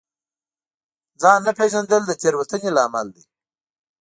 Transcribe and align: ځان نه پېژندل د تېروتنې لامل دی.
ځان 1.21 1.39
نه 1.47 1.51
پېژندل 1.57 2.01
د 2.05 2.11
تېروتنې 2.21 2.69
لامل 2.77 3.07
دی. 3.15 3.23